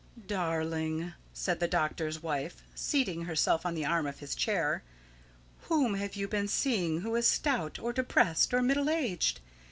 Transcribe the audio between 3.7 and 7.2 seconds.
the arm of his chair, "whom have you been seeing who